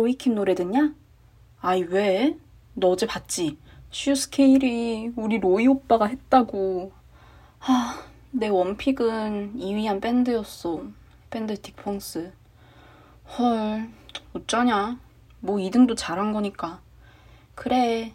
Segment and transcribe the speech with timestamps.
[0.00, 0.94] 로이킴 노래 듣냐?
[1.60, 2.34] 아이, 왜?
[2.72, 3.58] 너 어제 봤지?
[3.90, 6.90] 슈스케 1위 우리 로이 오빠가 했다고.
[7.58, 10.84] 하, 내 one pick은 2위한 밴드였어.
[11.28, 12.32] 밴드 딕펑스.
[13.38, 13.90] 헐,
[14.32, 14.98] 어쩌냐.
[15.40, 16.80] 뭐 2등도 잘한 거니까.
[17.54, 18.14] 그래.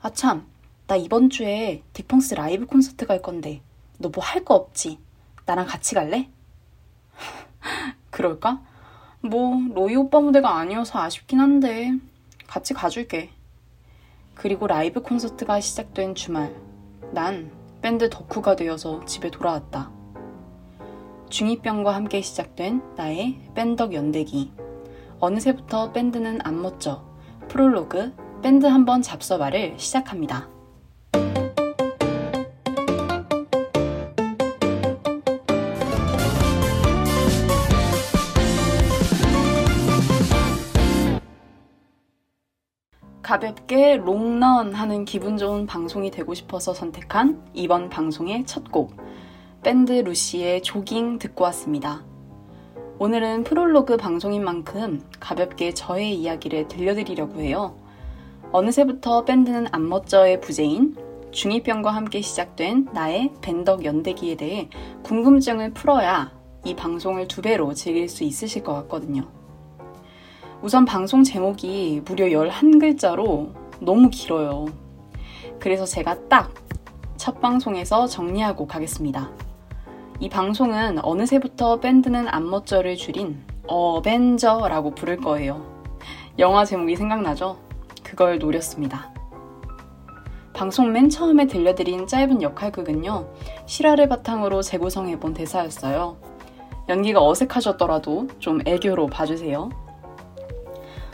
[0.00, 0.48] 아, 참.
[0.88, 3.62] 나 이번 주에 딕펑스 라이브 콘서트 갈 건데.
[4.00, 4.98] 너 뭐 할 거 없지?
[5.46, 6.28] 나랑 같이 갈래?
[8.10, 8.60] 그럴까?
[9.22, 11.92] 뭐, 로이 오빠 무대가 아니어서 아쉽긴 한데,
[12.46, 13.30] 같이 가줄게.
[14.34, 16.54] 그리고 라이브 콘서트가 시작된 주말,
[17.12, 17.50] 난
[17.82, 19.90] 밴드 덕후가 되어서 집에 돌아왔다.
[21.28, 24.52] 중2병과 함께 시작된 나의 밴덕 연대기.
[25.20, 27.04] 어느새부터 밴드는 안 멋져.
[27.48, 30.48] 프롤로그 밴드 한번 잡서봐를 시작합니다.
[43.30, 48.96] 가볍게 롱런 하는 기분 좋은 방송이 되고 싶어서 선택한 이번 방송의 첫 곡,
[49.62, 52.04] 밴드 루시의 조깅 듣고 왔습니다.
[52.98, 57.76] 오늘은 프롤로그 방송인 만큼 가볍게 저의 이야기를 들려드리려고 해요.
[58.50, 60.96] 어느새부터 밴드는 안 멋져의 부재인
[61.30, 64.68] 중2병과 함께 시작된 나의 밴덕 연대기에 대해
[65.04, 66.32] 궁금증을 풀어야
[66.64, 69.39] 이 방송을 두 배로 즐길 수 있으실 것 같거든요.
[70.62, 74.66] 우선 방송 제목이 무려 11글자로 너무 길어요.
[75.58, 76.60] 그래서 제가 딱
[77.20, 79.30] 첫 방송에서 정리하고 가겠습니다.
[80.20, 85.62] 이 방송은 어느새부터 밴드는 안멋져를 줄인 어벤져라고 부를 거예요.
[86.38, 87.58] 영화 제목이 생각나죠?
[88.02, 89.12] 그걸 노렸습니다.
[90.54, 93.28] 방송 맨 처음에 들려드린 짧은 역할극은요,
[93.66, 96.16] 실화를 바탕으로 재구성해본 대사였어요.
[96.88, 99.68] 연기가 어색하셨더라도 좀 애교로 봐주세요.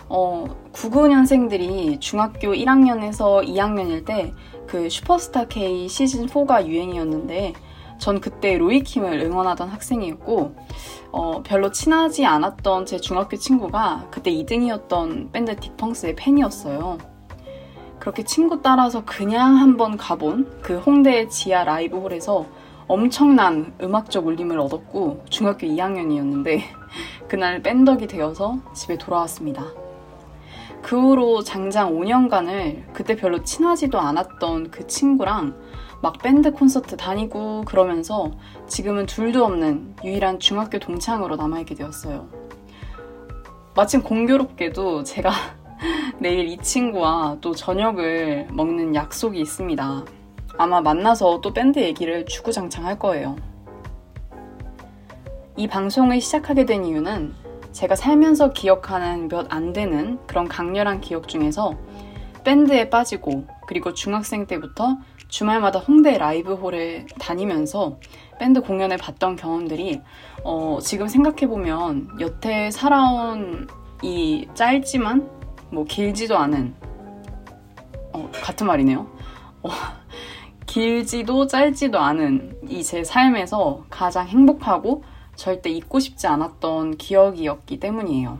[0.08, 4.32] 어, 99년생들이 중학교 1학년에서 2학년일 때
[4.66, 7.54] 그 슈퍼스타 K 시즌 4가 유행이었는데
[7.98, 10.54] 전 그때 로이킴을 응원하던 학생이었고
[11.12, 16.98] 어, 별로 친하지 않았던 제 중학교 친구가 그때 2등이었던 밴드 딕펑스의 팬이었어요.
[17.98, 22.44] 그렇게 친구 따라서 그냥 한번 가본 그 홍대 지하 라이브홀에서
[22.86, 26.60] 엄청난 음악적 울림을 얻었고 중학교 2학년이었는데
[27.28, 29.85] 그날 밴덕이 되어서 집에 돌아왔습니다.
[30.86, 35.56] 그 후로 장장 5년간을 그때 별로 친하지도 않았던 그 친구랑
[36.00, 38.30] 막 밴드 콘서트 다니고 그러면서
[38.68, 42.28] 지금은 둘도 없는 유일한 중학교 동창으로 남아있게 되었어요.
[43.74, 45.32] 마침 공교롭게도 제가
[46.20, 50.04] 내일 이 친구와 또 저녁을 먹는 약속이 있습니다.
[50.56, 53.34] 아마 만나서 또 밴드 얘기를 주구장창 할 거예요.
[55.56, 57.45] 이 방송을 시작하게 된 이유는
[57.76, 61.74] 제가 살면서 기억하는 몇 안 되는 그런 강렬한 기억 중에서
[62.42, 64.96] 밴드에 빠지고 그리고 중학생 때부터
[65.28, 67.98] 주말마다 홍대 라이브홀을 다니면서
[68.38, 70.00] 밴드 공연을 봤던 경험들이
[70.42, 73.66] 어, 지금 생각해보면 여태 살아온
[74.02, 75.28] 이 짧지만
[75.70, 76.74] 뭐 길지도 않은
[78.14, 79.06] 어, 같은 말이네요.
[79.62, 79.68] 어,
[80.66, 85.02] 길지도 짧지도 않은 이 제 삶에서 가장 행복하고
[85.36, 88.38] 절대 잊고 싶지 않았던 기억이었기 때문이에요.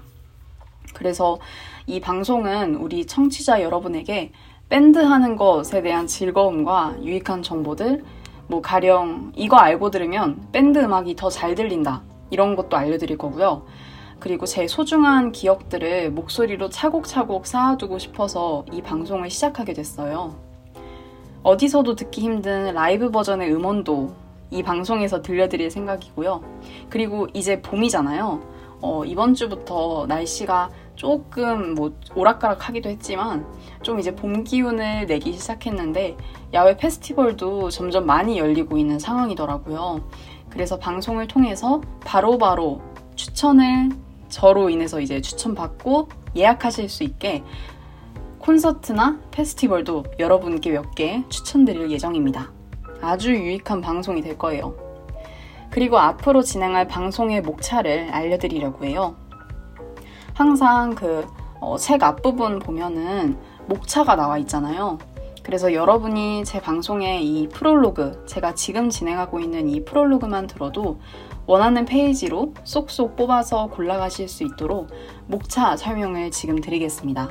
[0.94, 1.38] 그래서
[1.86, 4.32] 이 방송은 우리 청취자 여러분에게
[4.68, 8.02] 밴드 하는 것에 대한 즐거움과 유익한 정보들,
[8.48, 12.02] 뭐 가령 이거 알고 들으면 밴드 음악이 더 잘 들린다.
[12.30, 13.64] 이런 것도 알려드릴 거고요.
[14.18, 20.34] 그리고 제 소중한 기억들을 목소리로 차곡차곡 쌓아두고 싶어서 이 방송을 시작하게 됐어요.
[21.42, 24.14] 어디서도 듣기 힘든 라이브 버전의 음원도
[24.50, 26.42] 이 방송에서 들려드릴 생각이고요.
[26.88, 28.56] 그리고 이제 봄이잖아요.
[28.80, 33.46] 어, 이번 주부터 날씨가 조금 뭐 오락가락 하기도 했지만
[33.82, 36.16] 좀 이제 봄 기운을 내기 시작했는데
[36.52, 40.02] 야외 페스티벌도 점점 많이 열리고 있는 상황이더라고요.
[40.48, 42.80] 그래서 방송을 통해서 바로바로 바로
[43.14, 43.90] 추천을
[44.28, 47.42] 저로 인해서 이제 추천받고 예약하실 수 있게
[48.38, 52.55] 콘서트나 페스티벌도 여러분께 몇 개 추천드릴 예정입니다.
[53.06, 54.74] 아주 유익한 방송이 될 거예요.
[55.70, 59.16] 그리고 앞으로 진행할 방송의 목차를 알려드리려고 해요.
[60.34, 64.98] 항상 그책 어, 앞부분 보면은 목차가 나와 있잖아요.
[65.42, 71.00] 그래서 여러분이 제 방송의 이 프롤로그, 제가 지금 진행하고 있는 이 프롤로그만 들어도
[71.46, 74.88] 원하는 페이지로 쏙쏙 뽑아서 골라가실 수 있도록
[75.26, 77.28] 목차 설명을 지금 드리겠습니다.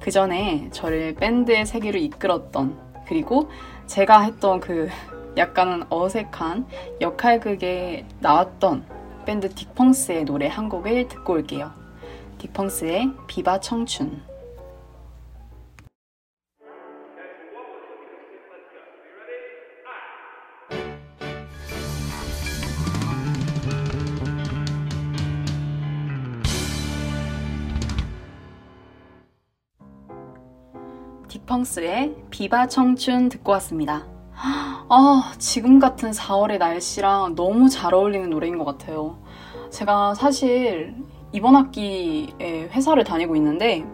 [0.00, 2.76] 그 전에 저를 밴드의 세계로 이끌었던
[3.06, 3.48] 그리고
[3.86, 4.88] 제가 했던 그
[5.36, 6.66] 약간은 어색한
[7.00, 8.84] 역할극에 나왔던
[9.24, 11.72] 밴드 딕펑스의 노래 한 곡을 듣고 올게요.
[12.38, 14.22] 딕펑스의 비바 청춘.
[31.46, 34.04] 펑스의 비바 청춘 듣고 왔습니다.
[34.34, 39.16] 아, 지금 같은 4월의 날씨랑 너무 잘 어울리는 노래인 것 같아요.
[39.70, 40.94] 제가 사실
[41.32, 43.84] 이번 학기에 회사를 다니고 있는데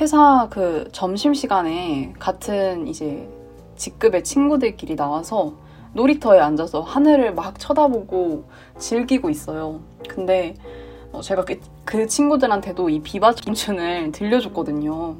[0.00, 3.28] 회사 그 점심시간에 같은 이제
[3.76, 5.54] 직급의 친구들끼리 나와서
[5.92, 8.44] 놀이터에 앉아서 하늘을 막 쳐다보고
[8.78, 9.80] 즐기고 있어요.
[10.08, 10.54] 근데
[11.12, 15.16] 어, 제가 그, 그 친구들한테도 이 비바 청춘을 들려줬거든요.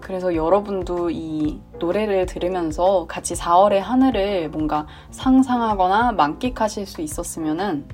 [0.00, 7.86] 그래서 여러분도 이 노래를 들으면서 같이 4월의 하늘을 뭔가 상상하거나 만끽하실 수 있었으면은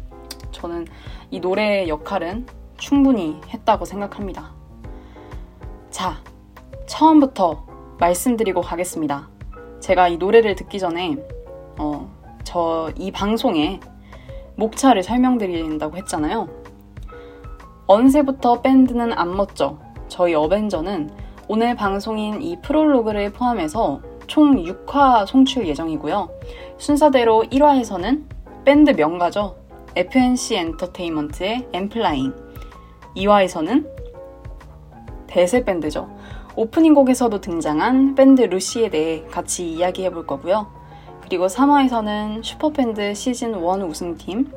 [0.53, 0.87] 저는
[1.31, 2.47] 이 노래의 역할은
[2.77, 4.53] 충분히 했다고 생각합니다.
[5.91, 6.19] 자,
[6.87, 7.67] 처음부터
[7.99, 9.29] 말씀드리고 가겠습니다.
[9.81, 11.17] 제가 이 노래를 듣기 전에
[11.79, 12.11] 어,
[12.45, 13.81] 저 이 방송에
[14.57, 16.49] 목차를 설명드린다고 했잖아요.
[17.87, 19.79] 언제부터 밴드는 안 멋져?
[20.09, 21.11] 저희 어벤져는
[21.47, 26.31] 오늘 방송인 이 프롤로그를 포함해서 총 6화 송출 예정이고요.
[26.79, 28.25] 순서대로 1화에서는
[28.65, 29.55] 밴드 명가죠.
[29.95, 32.33] FNC 엔터테인먼트의 엔플라잉.
[33.15, 33.87] 2화에서는
[35.27, 36.09] 대세 밴드죠.
[36.57, 40.69] 오프닝 곡에서도 등장한 밴드 루시에 대해 같이 이야기해 볼 거고요.
[41.21, 44.51] 그리고 3화에서는 슈퍼밴드 시즌 1 우승팀,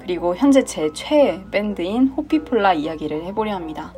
[0.00, 3.94] 그리고 현재 제 최애 밴드인 호피폴라 이야기를 해보려 합니다.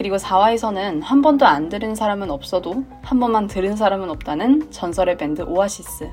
[0.00, 5.42] 그리고 4화에서는 한 번도 안 들은 사람은 없어도 한 번만 들은 사람은 없다는 전설의 밴드
[5.42, 6.08] 오아시스.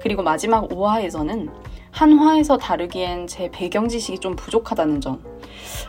[0.00, 1.50] 그리고 마지막 5화에서는
[1.90, 5.24] 한 화에서 다루기엔 제 배경 지식이 좀 부족하다는 점.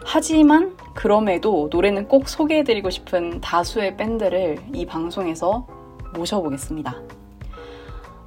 [0.03, 5.67] 하지만 그럼에도 노래는 꼭 소개해드리고 싶은 다수의 밴드를 이 방송에서
[6.15, 6.95] 모셔보겠습니다.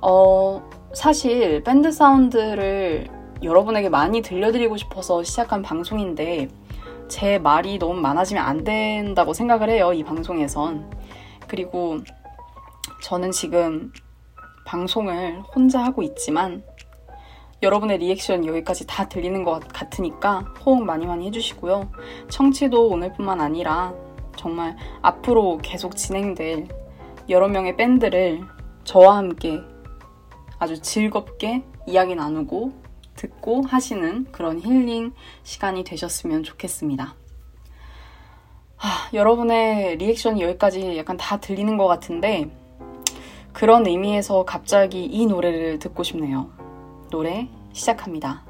[0.02, 3.08] 어, 사실 밴드 사운드를
[3.42, 6.46] 여러분에게 많이 들려드리고 싶어서 시작한 방송인데
[7.10, 10.90] 제 말이 너무 많아지면 안 된다고 생각을 해요, 이 방송에선.
[11.48, 11.98] 그리고
[13.02, 13.92] 저는 지금
[14.64, 16.62] 방송을 혼자 하고 있지만
[17.62, 21.90] 여러분의 리액션 여기까지 다 들리는 것 같으니까 호응 많이 많이 해주시고요.
[22.28, 23.92] 청취도 오늘뿐만 아니라
[24.36, 26.68] 정말 앞으로 계속 진행될
[27.28, 28.40] 여러 명의 밴드를
[28.84, 29.60] 저와 함께
[30.60, 32.79] 아주 즐겁게 이야기 나누고
[33.20, 35.12] 듣고 하시는 그런 힐링
[35.42, 37.14] 시간이 되셨으면 좋겠습니다.
[38.76, 42.50] 하, 여러분의 리액션이 여기까지 약간 다 들리는 것 같은데
[43.52, 46.50] 그런 의미에서 갑자기 이 노래를 듣고 싶네요.
[47.10, 48.49] 노래 시작합니다.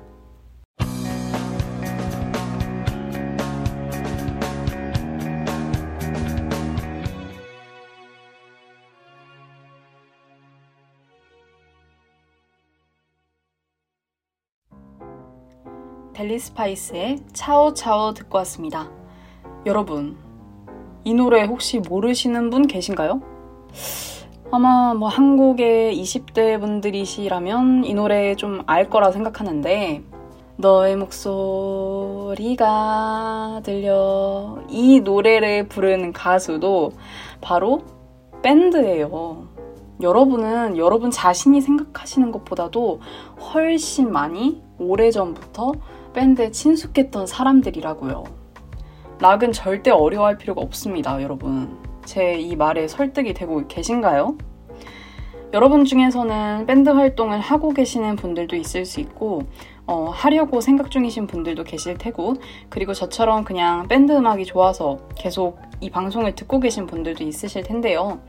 [16.21, 18.91] 델리 스파이스의 챠우챠우 듣고 왔습니다.
[19.65, 20.19] 여러분,
[21.03, 23.23] 이 노래 혹시 모르시는 분 계신가요?
[24.51, 30.03] 아마 뭐 한국의 20대 분들이시라면 이 노래 좀 알 거라 생각하는데
[30.59, 30.97] 너의
[32.27, 32.59] 목소리가
[33.65, 36.93] 들려 이 노래를 부르는 가수도
[37.41, 37.81] 바로
[38.43, 39.49] 밴드예요.
[40.03, 43.01] 여러분은 여러분 자신이 생각하시는 것보다도
[43.55, 45.73] 훨씬 많이 오래전부터
[46.13, 48.25] 밴드에 친숙했던 사람들이라고요.
[49.21, 51.79] 락은 절대 어려워할 필요가 없습니다, 여러분.
[52.05, 54.37] 제 이 말에 설득이 되고 계신가요?
[55.53, 59.43] 여러분 중에서는 밴드 활동을 하고 계시는 분들도 있을 수 있고,
[59.87, 62.35] 어, 하려고 생각 중이신 분들도 계실 테고,
[62.69, 68.21] 그리고 저처럼 그냥 밴드 음악이 좋아서 계속 이 방송을 듣고 계신 분들도 있으실 텐데요.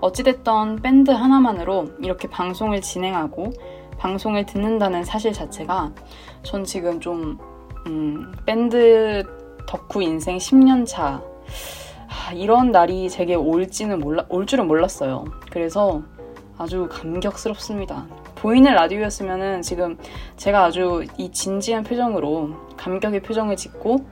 [0.00, 3.52] 어찌됐던 밴드 하나만으로 이렇게 방송을 진행하고
[3.98, 5.92] 방송을 듣는다는 사실 자체가
[6.42, 7.38] 전 지금 좀
[7.86, 9.24] 음, 밴드
[9.66, 11.22] 덕후 인생 10년 차
[12.06, 15.24] 하, 이런 날이 제게 올지는 몰라 올 줄은 몰랐어요.
[15.50, 16.02] 그래서
[16.58, 18.06] 아주 감격스럽습니다.
[18.36, 19.98] 보이는 라디오였으면은 지금
[20.36, 24.06] 제가 아주 이 진지한 표정으로 감격의 표정을 짓고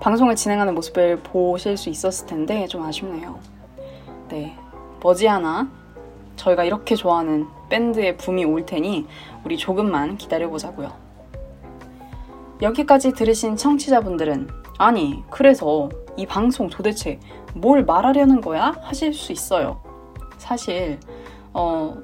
[0.00, 3.38] 방송을 진행하는 모습을 보실 수 있었을 텐데 좀 아쉽네요.
[4.28, 4.56] 네.
[5.02, 5.81] 머지않아
[6.36, 9.06] 저희가 이렇게 좋아하는 밴드의 붐이 올 테니
[9.44, 10.92] 우리 조금만 기다려보자고요.
[12.62, 14.48] 여기까지 들으신 청취자분들은
[14.78, 17.20] 아니, 그래서 이 방송 도대체
[17.54, 18.74] 뭘 말하려는 거야?
[18.82, 19.80] 하실 수 있어요.
[20.38, 20.98] 사실,
[21.52, 21.96] 어,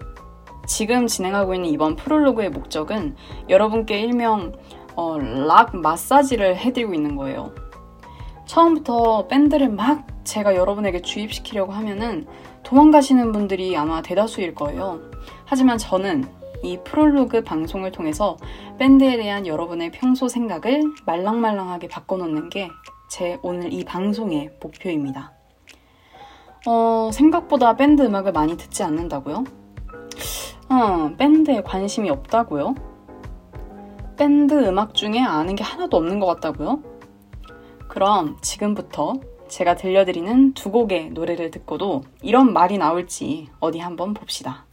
[0.66, 3.16] 지금 진행하고 있는 이번 프롤로그의 목적은
[3.48, 4.52] 여러분께 일명
[4.94, 7.52] 어, 락 마사지를 해드리고 있는 거예요.
[8.46, 12.26] 처음부터 밴드를 막 제가 여러분에게 주입시키려고 하면은
[12.68, 15.00] 도망가시는 분들이 아마 대다수일 거예요.
[15.44, 16.24] 하지만 저는
[16.62, 18.36] 이 프롤로그 방송을 통해서
[18.78, 22.70] 밴드에 대한 여러분의 평소 생각을 말랑말랑하게 바꿔놓는 게
[23.08, 25.32] 제 오늘 이 방송의 목표입니다.
[26.66, 29.44] 어, 생각보다 밴드 음악을 많이 듣지 않는다고요?
[30.68, 32.74] 어, 밴드에 관심이 없다고요?
[34.18, 36.82] 밴드 음악 중에 아는 게 하나도 없는 것 같다고요?
[37.88, 39.14] 그럼 지금부터
[39.48, 44.68] 제가 들려드리는 두 곡의 노래를 듣고도 이런 말이 나올지 어디 한번 봅시다.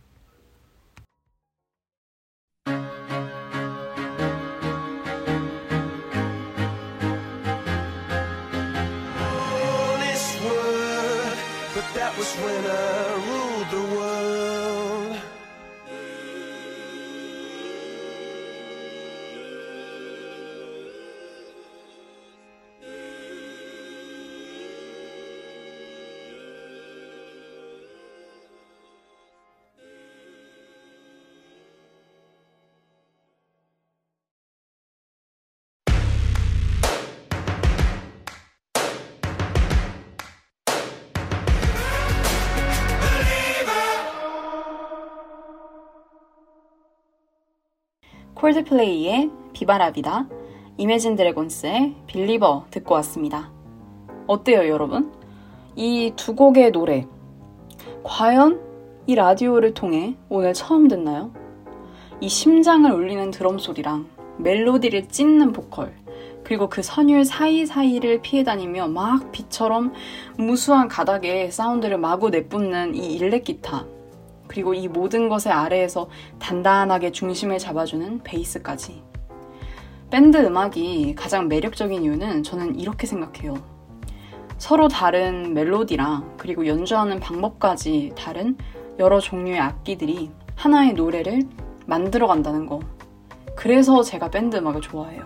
[48.45, 50.27] 콜드플레이의 비바라비다,
[50.77, 53.49] 이매진 드래곤스의 빌리버 듣고 왔습니다.
[54.27, 55.11] 어때요, 여러분?
[55.75, 57.07] 이 두 곡의 노래,
[58.03, 58.61] 과연
[59.07, 61.31] 이 라디오를 통해 오늘 처음 듣나요?
[62.21, 64.05] 이 심장을 울리는 드럼 소리랑
[64.37, 65.95] 멜로디를 찢는 보컬,
[66.43, 69.91] 그리고 그 선율 사이사이를 피해 다니며 막 비처럼
[70.37, 73.87] 무수한 가닥에 사운드를 마구 내뿜는 이 일렉 기타.
[74.55, 76.07] 그리고 이 모든 것의 아래에서
[76.39, 79.03] 단단하게 중심을 잡아주는 베이스까지.
[80.09, 83.55] 밴드 음악이 가장 매력적인 이유는 저는 이렇게 생각해요.
[84.57, 88.55] 서로 다른 멜로디랑 그리고 연주하는 방법까지 다른
[88.97, 91.41] 여러 종류의 악기들이 하나의 노래를
[91.85, 92.79] 만들어 간다는 거.
[93.57, 95.25] 그래서 제가 밴드 음악을 좋아해요.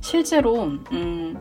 [0.00, 1.36] 실제로, 음,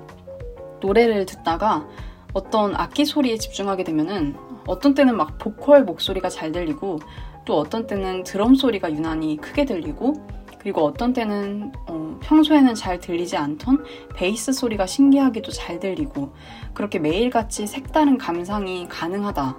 [0.82, 1.88] 노래를 듣다가
[2.34, 7.00] 어떤 악기 소리에 집중하게 되면은 어떤 때는 막 보컬 목소리가 잘 들리고
[7.46, 10.14] 또 어떤 때는 드럼 소리가 유난히 크게 들리고
[10.60, 13.84] 그리고 어떤 때는 어, 평소에는 잘 들리지 않던
[14.16, 16.34] 베이스 소리가 신기하게도 잘 들리고
[16.76, 19.58] 그렇게 매일같이 색다른 감상이 가능하다.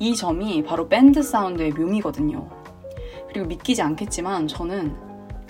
[0.00, 2.48] 이 점이 바로 밴드 사운드의 묘미거든요.
[3.28, 4.96] 그리고 믿기지 않겠지만 저는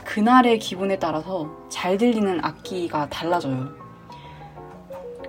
[0.04, 3.70] 그날의 기분에 따라서 잘 들리는 악기가 달라져요.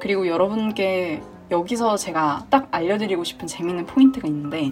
[0.01, 4.71] 그리고 여러분께 여기서 제가 딱 알려드리고 싶은 재밌는 포인트가 있는데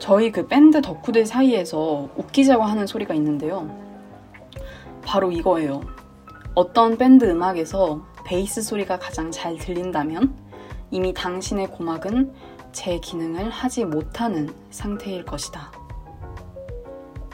[0.00, 3.70] 저희 그 밴드 덕후들 사이에서 웃기자고 하는 소리가 있는데요.
[5.04, 5.80] 바로 이거예요.
[6.54, 10.34] 어떤 밴드 음악에서 베이스 소리가 가장 잘 들린다면
[10.90, 12.32] 이미 당신의 고막은
[12.72, 15.70] 제 기능을 하지 못하는 상태일 것이다.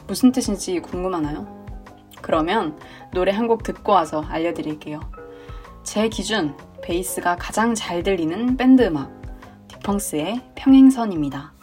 [0.06, 1.46] 무슨 뜻인지 궁금하나요?
[2.20, 2.78] 그러면
[3.12, 5.00] 노래 한 곡 듣고 와서 알려드릴게요.
[5.82, 9.10] 제 기준 베이스가 가장 잘 들리는 밴드 음악
[9.68, 11.54] 디펑스의 평행선입니다.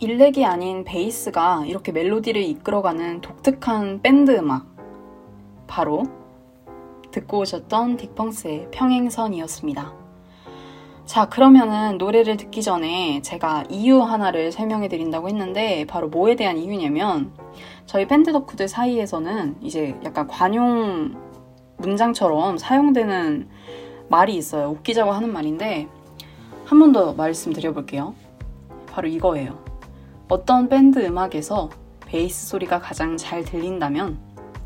[0.00, 4.66] 일렉이 아닌 베이스가 이렇게 멜로디를 이끌어가는 독특한 밴드 음악.
[5.68, 6.19] 바로
[7.10, 9.92] 듣고 오셨던 딕펑스의 평행선이었습니다.
[11.04, 17.32] 자, 그러면은 노래를 듣기 전에 제가 이유 하나를 설명해 드린다고 했는데 바로 뭐에 대한 이유냐면
[17.86, 21.16] 저희 밴드 덕후들 사이에서는 이제 약간 관용
[21.78, 23.48] 문장처럼 사용되는
[24.08, 24.68] 말이 있어요.
[24.70, 25.88] 웃기자고 하는 말인데
[26.64, 28.14] 한 번 더 말씀드려 볼게요.
[28.92, 29.58] 바로 이거예요.
[30.28, 31.70] 어떤 밴드 음악에서
[32.06, 34.18] 베이스 소리가 가장 잘 들린다면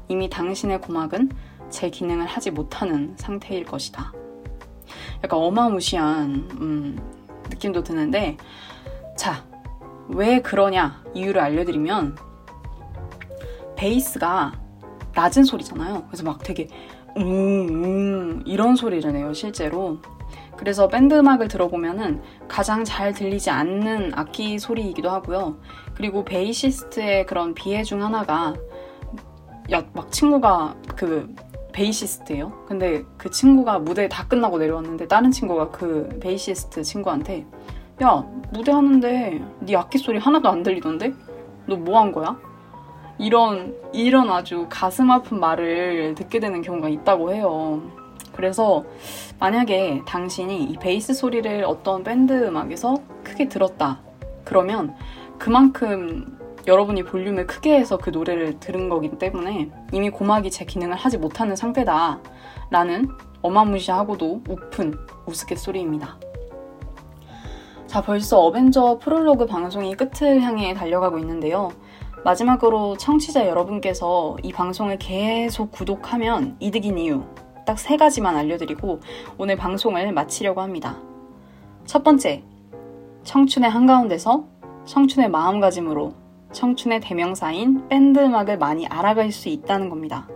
[0.09, 1.31] 이미 당신의 고막은
[1.71, 4.13] 제 기능을 하지 못하는 상태일 것이다.
[5.23, 6.99] 약간 어마무시한 음,
[7.51, 8.37] 느낌도 드는데
[9.17, 9.45] 자,
[10.09, 12.17] 왜 그러냐 이유를 알려드리면
[13.77, 14.53] 베이스가
[15.15, 16.05] 낮은 소리잖아요.
[16.07, 16.69] 그래서 막 되게
[17.17, 19.99] 음, 음 이런 소리를 내요, 실제로.
[20.57, 25.59] 그래서 밴드 음악을 들어보면은 가장 잘 들리지 않는 악기 소리이기도 하고요.
[25.95, 28.55] 그리고 베이시스트의 그런 비애 중 하나가
[29.73, 31.35] 야, 막 친구가 그
[31.75, 32.53] 베이시스트예요.
[32.67, 37.45] 근데 그 친구가 무대 다 끝나고 내려왔는데 다른 친구가 그 베이시스트 친구한테
[38.03, 41.13] 야 무대 하는데 네 악기 소리 하나도 안 들리던데?
[41.67, 42.39] 너 뭐 한 거야?
[43.19, 47.81] 이런, 이런 아주 가슴 아픈 말을 듣게 되는 경우가 있다고 해요.
[48.33, 48.85] 그래서
[49.39, 54.01] 만약에 당신이 이 베이스 소리를 어떤 밴드 음악에서 크게 들었다.
[54.45, 54.95] 그러면
[55.39, 56.34] 그만큼
[56.67, 61.57] 여러분이 볼륨을 크게 해서 그 노래를 들은 거기 때문에 이미 고막이 제 기능을 하지 못하는
[61.57, 62.21] 상태다.
[62.71, 63.09] 라는
[63.43, 64.95] 어마무시하고도 우픈
[65.27, 66.19] 우스갯소리입니다.
[67.87, 71.71] 자, 벌써 어벤져 프롤로그 방송이 끝을 향해 달려가고 있는데요.
[72.25, 77.23] 마지막으로 청취자 여러분께서 이 방송을 계속 구독하면 이득인 이유
[77.67, 79.01] 딱 세 가지만 알려드리고
[79.39, 80.99] 오늘 방송을 마치려고 합니다.
[81.85, 82.43] 첫 번째,
[83.25, 84.45] 청춘의 한가운데서
[84.87, 86.24] 청춘의 마음가짐으로
[86.55, 90.27] 청춘의 대명사인 밴드 음악을 많이 알아갈 수 있다는 겁니다.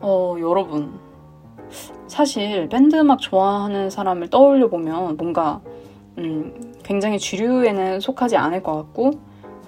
[0.00, 0.98] 어, 여러분.
[2.06, 5.60] 사실 밴드 음악 좋아하는 사람을 떠올려 보면 뭔가
[6.18, 9.12] 음, 굉장히 주류에는 속하지 않을 것 같고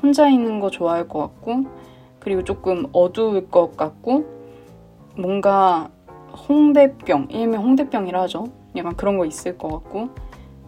[0.03, 1.65] 혼자 있는 거 좋아할 것 같고
[2.19, 4.25] 그리고 조금 어두울 것 같고
[5.17, 5.91] 뭔가
[6.49, 8.47] 홍대병 일명 홍대병이라 하죠
[8.77, 10.09] 약간 그런 거 있을 것 같고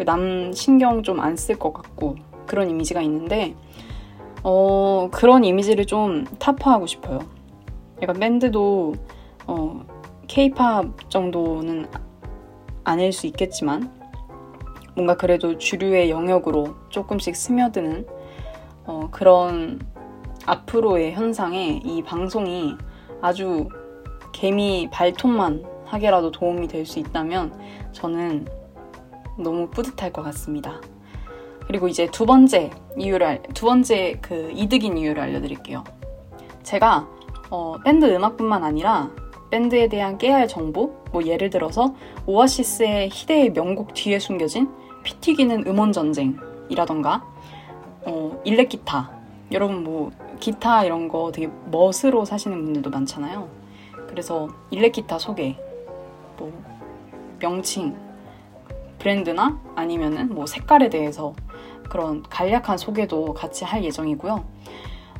[0.04, 2.14] 남 신경 좀 안 쓸 것 같고
[2.47, 3.54] 그런 이미지가 있는데
[4.44, 7.20] 어, 그런 이미지를 좀 타파하고 싶어요
[8.02, 8.94] 약간 밴드도
[9.46, 9.84] 어,
[10.28, 11.86] 케이팝 정도는
[12.84, 13.90] 아닐 수 있겠지만
[14.94, 18.06] 뭔가 그래도 주류의 영역으로 조금씩 스며드는
[18.84, 19.80] 어, 그런
[20.46, 22.76] 앞으로의 현상에 이 방송이
[23.22, 23.68] 아주
[24.32, 27.58] 개미 발톱만 하게라도 도움이 될 수 있다면
[27.92, 28.46] 저는
[29.38, 30.80] 너무 뿌듯할 것 같습니다.
[31.66, 35.85] 그리고 이제 두 번째 이유를 두 번째 그 이득인 이유를 알려드릴게요.
[36.62, 37.09] 제가
[37.50, 39.11] 어, 밴드 음악뿐만 아니라
[39.50, 41.94] 밴드에 대한 깨알 정보, 뭐 예를 들어서
[42.26, 44.68] 오아시스의 희대의 명곡 뒤에 숨겨진
[45.04, 47.25] 피 튀기는 음원 전쟁이라던가
[48.06, 49.10] 어, 일렉 기타.
[49.52, 50.10] 여러분 뭐
[50.41, 53.49] 기타 이런 거 되게 멋으로 사시는 분들도 많잖아요.
[54.08, 55.56] 그래서 일렉 기타 소개,
[56.36, 56.52] 뭐
[57.38, 57.97] 명칭,
[58.99, 61.34] 브랜드나 아니면은 뭐 색깔에 대해서
[61.88, 64.44] 그런 간략한 소개도 같이 할 예정이고요.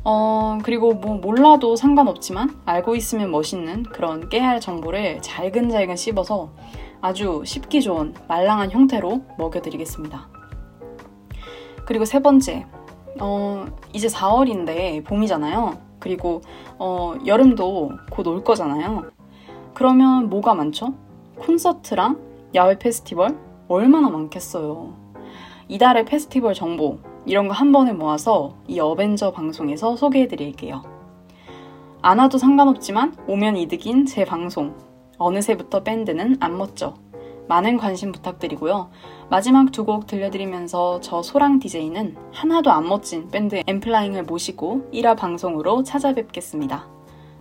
[0.03, 6.51] 어, 그리고 뭐 몰라도 상관없지만 알고 있으면 멋있는 그런 깨알 정보를 잘근잘근 씹어서
[7.01, 10.29] 아주 씹기 좋은 말랑한 형태로 먹여드리겠습니다.
[11.85, 12.65] 그리고 세 번째,
[13.19, 15.77] 어, 이제 4월인데 봄이잖아요.
[15.99, 16.41] 그리고
[16.77, 19.05] 어, 여름도 곧 올 거잖아요.
[19.73, 20.93] 그러면 뭐가 많죠?
[21.39, 22.19] 콘서트랑
[22.55, 25.04] 야외 페스티벌 얼마나 많겠어요.
[25.67, 30.83] 이달의 페스티벌 정보 이런 거 한 번에 모아서 이 어벤져 방송에서 소개해 드릴게요.
[32.01, 34.75] 안 와도 상관없지만 오면 이득인 제 방송.
[35.17, 36.93] 어느새부터 밴드는 안 멋져.
[37.47, 38.89] 많은 관심 부탁드리고요.
[39.29, 45.83] 마지막 두 곡 들려드리면서 저 소랑 DJ는 하나도 안 멋진 밴드 엠플라잉을 모시고 1화 방송으로
[45.83, 46.87] 찾아뵙겠습니다.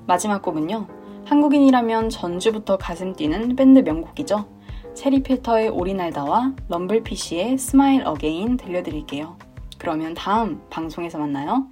[0.06, 0.86] 마지막 곡은요.
[1.26, 4.46] 한국인이라면 전주부터 가슴 뛰는 밴드 명곡이죠.
[4.94, 9.36] 체리필터의 오리날다와 럼블피쉬의 스마일 어게인 들려드릴게요.
[9.78, 11.68] 그러면 다음 방송에서 만나요.